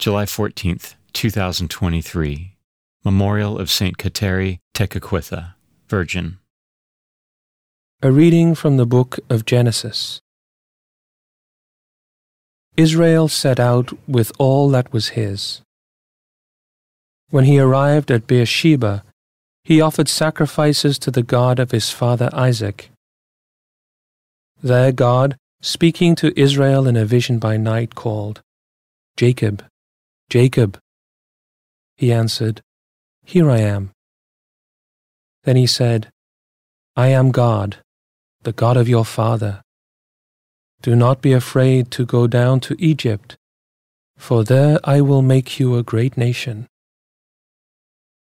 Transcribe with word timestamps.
July 0.00 0.24
14th, 0.24 0.94
2023. 1.12 2.56
Memorial 3.04 3.58
of 3.58 3.70
St. 3.70 3.98
Kateri 3.98 4.60
Tekakwitha, 4.72 5.52
Virgin. 5.88 6.38
A 8.00 8.10
reading 8.10 8.54
from 8.54 8.78
the 8.78 8.86
book 8.86 9.18
of 9.28 9.44
Genesis. 9.44 10.22
Israel 12.78 13.28
set 13.28 13.60
out 13.60 13.92
with 14.08 14.32
all 14.38 14.70
that 14.70 14.90
was 14.90 15.08
his. 15.08 15.60
When 17.28 17.44
he 17.44 17.58
arrived 17.58 18.10
at 18.10 18.26
Beersheba, 18.26 19.04
he 19.64 19.82
offered 19.82 20.08
sacrifices 20.08 20.98
to 21.00 21.10
the 21.10 21.22
God 21.22 21.58
of 21.58 21.72
his 21.72 21.90
father 21.90 22.30
Isaac. 22.32 22.88
There 24.62 24.92
God, 24.92 25.36
speaking 25.60 26.14
to 26.14 26.40
Israel 26.40 26.86
in 26.86 26.96
a 26.96 27.04
vision 27.04 27.38
by 27.38 27.58
night, 27.58 27.94
called, 27.94 28.40
Jacob, 29.18 29.62
Jacob. 30.30 30.78
He 31.96 32.12
answered, 32.12 32.62
Here 33.24 33.50
I 33.50 33.58
am. 33.58 33.90
Then 35.42 35.56
he 35.56 35.66
said, 35.66 36.10
I 36.94 37.08
am 37.08 37.32
God, 37.32 37.78
the 38.42 38.52
God 38.52 38.76
of 38.76 38.88
your 38.88 39.04
father. 39.04 39.62
Do 40.82 40.94
not 40.94 41.20
be 41.20 41.32
afraid 41.32 41.90
to 41.90 42.06
go 42.06 42.28
down 42.28 42.60
to 42.60 42.76
Egypt, 42.78 43.36
for 44.16 44.44
there 44.44 44.78
I 44.84 45.00
will 45.00 45.20
make 45.20 45.58
you 45.58 45.76
a 45.76 45.82
great 45.82 46.16
nation. 46.16 46.68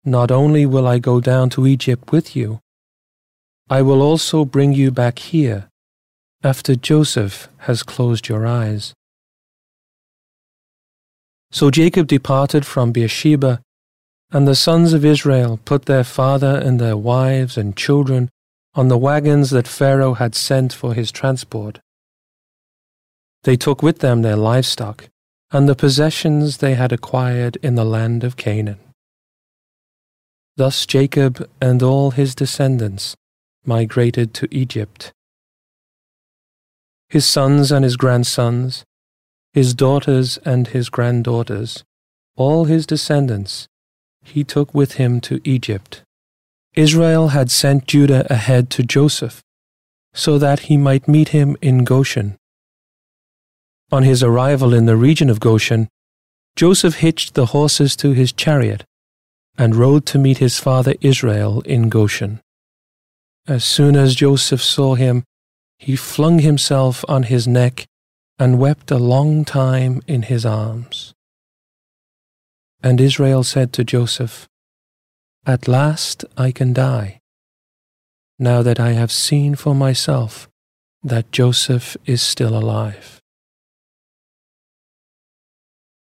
Not 0.04 0.30
only 0.30 0.64
will 0.64 0.86
I 0.86 1.00
go 1.00 1.20
down 1.20 1.50
to 1.50 1.66
Egypt 1.66 2.12
with 2.12 2.36
you, 2.36 2.60
I 3.68 3.82
will 3.82 4.00
also 4.00 4.44
bring 4.44 4.72
you 4.72 4.92
back 4.92 5.18
here 5.18 5.68
after 6.44 6.76
Joseph 6.76 7.48
has 7.66 7.82
closed 7.82 8.28
your 8.28 8.46
eyes. 8.46 8.94
So 11.56 11.70
Jacob 11.70 12.06
departed 12.06 12.66
from 12.66 12.92
Beersheba, 12.92 13.62
and 14.30 14.46
the 14.46 14.54
sons 14.54 14.92
of 14.92 15.06
Israel 15.06 15.58
put 15.64 15.86
their 15.86 16.04
father 16.04 16.54
and 16.62 16.78
their 16.78 16.98
wives 16.98 17.56
and 17.56 17.74
children 17.74 18.28
on 18.74 18.88
the 18.88 18.98
wagons 18.98 19.48
that 19.52 19.66
Pharaoh 19.66 20.12
had 20.12 20.34
sent 20.34 20.74
for 20.74 20.92
his 20.92 21.10
transport. 21.10 21.80
They 23.44 23.56
took 23.56 23.82
with 23.82 24.00
them 24.00 24.20
their 24.20 24.36
livestock 24.36 25.08
and 25.50 25.66
the 25.66 25.74
possessions 25.74 26.58
they 26.58 26.74
had 26.74 26.92
acquired 26.92 27.56
in 27.62 27.74
the 27.74 27.86
land 27.86 28.22
of 28.22 28.36
Canaan. 28.36 28.80
Thus 30.58 30.84
Jacob 30.84 31.48
and 31.58 31.82
all 31.82 32.10
his 32.10 32.34
descendants 32.34 33.16
migrated 33.64 34.34
to 34.34 34.54
Egypt. 34.54 35.10
His 37.08 37.24
sons 37.24 37.72
and 37.72 37.82
his 37.82 37.96
grandsons, 37.96 38.84
his 39.56 39.72
daughters 39.72 40.36
and 40.44 40.68
his 40.68 40.90
granddaughters, 40.90 41.82
all 42.36 42.66
his 42.66 42.84
descendants, 42.84 43.66
he 44.22 44.44
took 44.44 44.74
with 44.74 44.96
him 45.00 45.18
to 45.18 45.40
Egypt. 45.44 46.02
Israel 46.74 47.28
had 47.28 47.50
sent 47.50 47.86
Judah 47.86 48.30
ahead 48.30 48.68
to 48.68 48.82
Joseph, 48.82 49.42
so 50.12 50.36
that 50.36 50.68
he 50.68 50.76
might 50.76 51.08
meet 51.08 51.28
him 51.28 51.56
in 51.62 51.84
Goshen. 51.84 52.36
On 53.90 54.02
his 54.02 54.22
arrival 54.22 54.74
in 54.74 54.84
the 54.84 54.94
region 55.08 55.30
of 55.30 55.40
Goshen, 55.40 55.88
Joseph 56.54 56.96
hitched 56.96 57.32
the 57.32 57.46
horses 57.46 57.96
to 57.96 58.10
his 58.10 58.32
chariot 58.32 58.84
and 59.56 59.74
rode 59.74 60.04
to 60.04 60.18
meet 60.18 60.36
his 60.36 60.58
father 60.58 60.92
Israel 61.00 61.62
in 61.62 61.88
Goshen. 61.88 62.42
As 63.48 63.64
soon 63.64 63.96
as 63.96 64.16
Joseph 64.16 64.62
saw 64.62 64.96
him, 64.96 65.24
he 65.78 65.96
flung 65.96 66.40
himself 66.40 67.06
on 67.08 67.22
his 67.22 67.48
neck 67.48 67.86
and 68.38 68.58
wept 68.58 68.90
a 68.90 68.98
long 68.98 69.44
time 69.44 70.02
in 70.06 70.22
his 70.22 70.44
arms. 70.44 71.14
And 72.82 73.00
Israel 73.00 73.42
said 73.42 73.72
to 73.74 73.84
Joseph, 73.84 74.46
At 75.46 75.66
last 75.66 76.24
I 76.36 76.52
can 76.52 76.72
die, 76.72 77.20
now 78.38 78.62
that 78.62 78.78
I 78.78 78.92
have 78.92 79.10
seen 79.10 79.54
for 79.54 79.74
myself 79.74 80.48
that 81.02 81.32
Joseph 81.32 81.96
is 82.04 82.20
still 82.20 82.56
alive. 82.56 83.20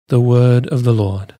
The 0.08 0.20
Word 0.20 0.66
of 0.68 0.84
the 0.84 0.94
Lord. 0.94 1.34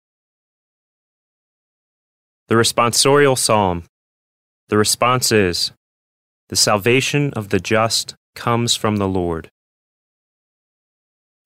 The 2.49 2.55
responsorial 2.55 3.37
psalm. 3.37 3.85
The 4.69 4.79
response 4.79 5.33
is 5.33 5.73
The 6.49 6.57
salvation 6.57 7.33
of 7.33 7.49
the 7.49 7.59
just 7.59 8.15
comes 8.35 8.77
from 8.77 8.97
the 8.97 9.09
Lord. 9.09 9.51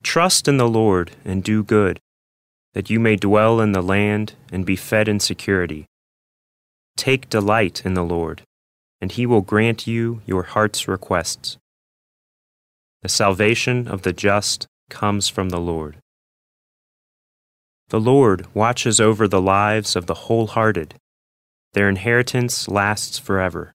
Trust 0.03 0.49
in 0.49 0.57
the 0.57 0.69
Lord 0.69 1.13
and 1.25 1.43
do 1.43 1.63
good, 1.63 2.01
that 2.75 2.91
you 2.91 2.99
may 2.99 3.17
dwell 3.17 3.61
in 3.61 3.73
the 3.73 3.83
land 3.83 4.35
and 4.51 4.67
be 4.67 4.77
fed 4.77 5.09
in 5.09 5.21
security. 5.21 5.87
Take 6.97 7.31
delight 7.31 7.83
in 7.85 7.95
the 7.95 8.05
Lord, 8.05 8.43
and 9.01 9.12
he 9.12 9.27
will 9.27 9.41
grant 9.41 9.87
you 9.87 10.21
your 10.27 10.43
heart's 10.43 10.89
requests. 10.89 11.57
The 13.03 13.09
salvation 13.09 13.89
of 13.89 14.03
the 14.03 14.12
just 14.12 14.67
comes 14.91 15.29
from 15.29 15.49
the 15.49 15.61
Lord. 15.61 15.99
The 17.89 18.01
Lord 18.01 18.47
watches 18.55 19.01
over 19.01 19.27
the 19.29 19.41
lives 19.41 19.97
of 19.97 20.07
the 20.07 20.15
wholehearted. 20.15 20.95
Their 21.75 21.89
inheritance 21.89 22.69
lasts 22.69 23.19
forever. 23.19 23.73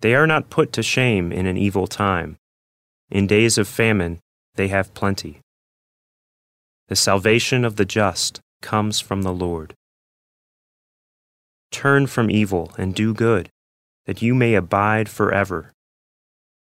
They 0.00 0.14
are 0.14 0.26
not 0.26 0.50
put 0.50 0.72
to 0.74 0.82
shame 0.82 1.32
in 1.32 1.46
an 1.46 1.56
evil 1.56 1.86
time. 1.86 2.36
In 3.10 3.26
days 3.26 3.58
of 3.58 3.66
famine, 3.66 4.20
they 4.54 4.68
have 4.68 4.94
plenty. 4.94 5.40
The 6.88 6.96
salvation 6.96 7.64
of 7.64 7.76
the 7.76 7.84
just 7.84 8.40
comes 8.62 8.98
from 8.98 9.22
the 9.22 9.32
Lord. 9.32 9.74
Turn 11.70 12.06
from 12.06 12.30
evil 12.30 12.72
and 12.78 12.94
do 12.94 13.12
good, 13.12 13.50
that 14.06 14.22
you 14.22 14.34
may 14.34 14.54
abide 14.54 15.08
forever. 15.08 15.72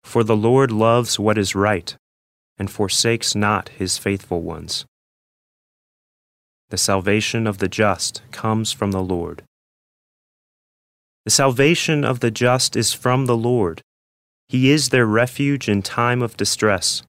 For 0.03 0.23
the 0.23 0.35
Lord 0.35 0.71
loves 0.71 1.17
what 1.17 1.37
is 1.37 1.55
right, 1.55 1.95
and 2.57 2.69
forsakes 2.69 3.35
not 3.35 3.69
his 3.69 3.97
faithful 3.97 4.41
ones. 4.41 4.85
The 6.69 6.77
salvation 6.77 7.47
of 7.47 7.59
the 7.59 7.69
just 7.69 8.21
comes 8.31 8.73
from 8.73 8.91
the 8.91 9.01
Lord. 9.01 9.43
The 11.23 11.31
salvation 11.31 12.03
of 12.03 12.19
the 12.19 12.31
just 12.31 12.75
is 12.75 12.91
from 12.91 13.25
the 13.25 13.37
Lord. 13.37 13.81
He 14.49 14.71
is 14.71 14.89
their 14.89 15.05
refuge 15.05 15.69
in 15.69 15.81
time 15.81 16.21
of 16.21 16.35
distress 16.35 17.03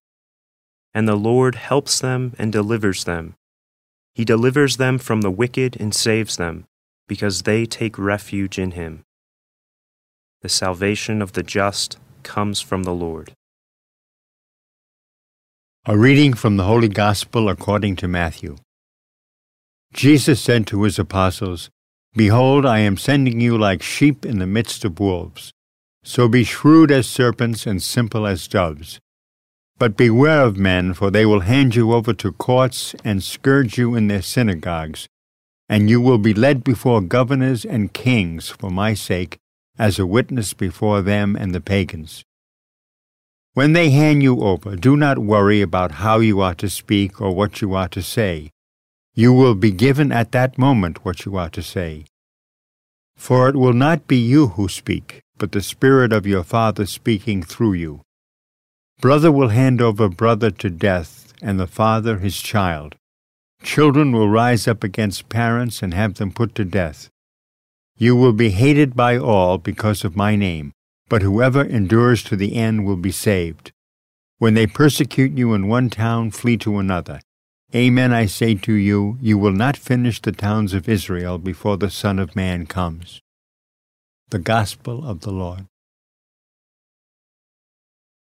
and 0.99 1.07
the 1.07 1.15
Lord 1.15 1.55
helps 1.55 2.01
them 2.01 2.35
and 2.41 2.51
delivers 2.51 3.05
them. 3.05 3.37
He 4.17 4.25
delivers 4.25 4.79
them 4.79 4.99
from 4.99 5.21
the 5.21 5.31
wicked 5.31 5.77
and 5.79 5.95
saves 5.95 6.37
them, 6.37 6.65
because 7.07 7.43
they 7.43 7.67
take 7.67 7.97
refuge 7.97 8.59
in 8.59 8.73
him. 8.73 9.05
The 10.43 10.49
salvation 10.49 11.23
of 11.23 11.35
the 11.35 11.45
just 11.45 11.99
comes 12.25 12.61
from 12.61 12.83
the 12.83 12.93
Lord. 12.93 13.31
A 15.87 15.97
reading 15.97 16.35
from 16.35 16.57
the 16.57 16.65
Holy 16.65 16.89
Gospel 16.89 17.49
according 17.49 17.95
to 17.95 18.09
Matthew. 18.09 18.57
Jesus 19.93 20.41
said 20.41 20.67
to 20.67 20.83
his 20.83 20.99
apostles, 20.99 21.71
Behold, 22.15 22.67
I 22.67 22.81
am 22.81 22.97
sending 22.97 23.41
you 23.41 23.57
like 23.57 23.83
sheep 23.83 24.27
in 24.27 24.41
the 24.41 24.49
midst 24.49 24.85
of 24.85 24.99
wolves. 24.99 25.53
So 26.03 26.27
be 26.27 26.43
shrewd 26.43 26.91
as 26.91 27.07
serpents 27.07 27.69
and 27.69 27.81
simple 27.81 28.27
as 28.27 28.49
doves. 28.49 28.99
But 29.79 29.97
beware 29.97 30.43
of 30.43 30.57
men, 30.57 30.93
for 30.93 31.11
they 31.11 31.25
will 31.25 31.41
hand 31.41 31.77
you 31.77 31.93
over 31.93 32.13
to 32.15 32.33
courts 32.33 32.97
and 33.05 33.23
scourge 33.23 33.79
you 33.79 33.95
in 33.95 34.09
their 34.09 34.23
synagogues, 34.23 35.09
and 35.69 35.89
you 35.89 36.01
will 36.01 36.19
be 36.19 36.35
led 36.35 36.65
before 36.65 37.01
governors 37.01 37.65
and 37.65 37.93
kings 37.93 38.49
for 38.49 38.71
my 38.71 38.95
sake, 38.95 39.39
as 39.79 39.99
a 39.99 40.07
witness 40.07 40.53
before 40.53 41.01
them 41.01 41.37
and 41.37 41.55
the 41.55 41.61
pagans. 41.61 42.25
When 43.55 43.73
they 43.73 43.91
hand 43.91 44.23
you 44.23 44.41
over, 44.41 44.75
do 44.75 44.97
not 44.97 45.19
worry 45.19 45.63
about 45.63 46.03
how 46.03 46.19
you 46.19 46.41
are 46.41 46.55
to 46.55 46.69
speak 46.69 47.21
or 47.21 47.33
what 47.33 47.61
you 47.61 47.75
are 47.75 47.89
to 47.89 48.03
say. 48.03 48.51
You 49.15 49.33
will 49.33 49.55
be 49.55 49.71
given 49.71 50.11
at 50.11 50.33
that 50.33 50.59
moment 50.59 51.05
what 51.05 51.25
you 51.25 51.37
are 51.37 51.51
to 51.51 51.63
say. 51.63 52.05
For 53.17 53.49
it 53.49 53.57
will 53.57 53.73
not 53.73 54.07
be 54.07 54.17
you 54.17 54.49
who 54.49 54.69
speak, 54.69 55.23
but 55.39 55.53
the 55.53 55.63
Spirit 55.63 56.13
of 56.13 56.27
your 56.27 56.45
Father 56.45 56.87
speaking 56.87 57.43
through 57.43 57.75
you. 57.75 58.03
Brother 59.01 59.31
will 59.31 59.49
hand 59.49 59.81
over 59.81 60.09
brother 60.09 60.51
to 60.51 60.71
death, 60.71 61.33
and 61.41 61.61
the 61.61 61.69
father 61.69 62.19
his 62.19 62.41
child. 62.41 62.97
Children 63.63 64.11
will 64.11 64.29
rise 64.29 64.67
up 64.67 64.83
against 64.83 65.29
parents 65.29 65.83
and 65.83 65.95
have 65.95 66.15
them 66.15 66.33
put 66.33 66.55
to 66.57 66.65
death. 66.65 67.09
You 67.97 68.17
will 68.17 68.33
be 68.33 68.51
hated 68.51 68.97
by 68.97 69.17
all 69.17 69.59
because 69.59 70.05
of 70.05 70.17
my 70.17 70.35
name, 70.35 70.73
but 71.09 71.23
whoever 71.23 71.63
endures 71.63 72.25
to 72.25 72.37
the 72.37 72.57
end 72.57 72.85
will 72.85 72.97
be 72.97 73.13
saved. 73.13 73.71
When 74.39 74.55
they 74.55 74.67
persecute 74.67 75.39
you 75.39 75.55
in 75.55 75.69
one 75.69 75.91
town, 75.91 76.33
flee 76.33 76.57
to 76.59 76.79
another. 76.79 77.21
Amen, 77.75 78.13
I 78.13 78.27
say 78.27 78.55
to 78.55 78.73
you, 78.73 79.19
you 79.21 79.39
will 79.39 79.53
not 79.53 79.77
finish 79.77 80.21
the 80.21 80.33
towns 80.33 80.75
of 80.75 80.89
Israel 80.89 81.39
before 81.39 81.77
the 81.77 81.91
Son 81.91 82.19
of 82.19 82.35
Man 82.35 82.67
comes. 82.67 83.21
The 84.31 84.39
Gospel 84.39 85.07
of 85.07 85.21
the 85.21 85.33
Lord. 85.33 85.67